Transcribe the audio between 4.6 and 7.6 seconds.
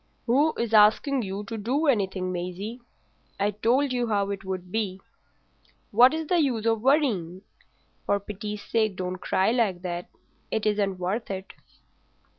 be. What's the use of worrying?